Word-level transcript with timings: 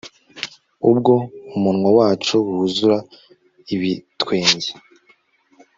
ubwo 0.89 1.13
umunwa 1.55 1.89
wacu 1.97 2.35
wuzura 2.49 2.97
ibitwenge 3.73 4.69